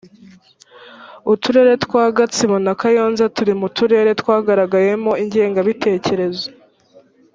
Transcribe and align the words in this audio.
uturere 1.33 1.73
twa 1.83 2.03
gatsibo 2.17 2.55
na 2.65 2.73
kayonza 2.81 3.23
turi 3.35 3.53
mu 3.61 3.67
turere 3.77 4.11
twagaragayemo 4.21 5.11
ingengabitekerezo 5.23 6.47